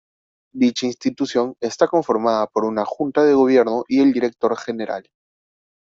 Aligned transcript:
Dicha 0.55 0.87
institución 0.87 1.53
está 1.59 1.87
conformada 1.87 2.47
por 2.47 2.65
una 2.65 2.83
Junta 2.85 3.23
de 3.23 3.35
Gobierno 3.35 3.83
y 3.87 4.01
el 4.01 4.11
Director 4.13 4.57
General. 4.57 5.07